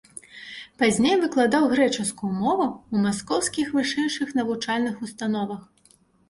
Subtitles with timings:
[0.81, 5.63] Пазней выкладаў грэчаскую мову ў маскоўскіх вышэйшых навучальных установах.